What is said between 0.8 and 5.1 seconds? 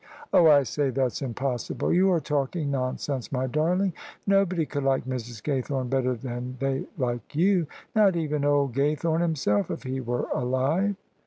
that's impossible! You are talking nonsense^ my darling. Nobody could like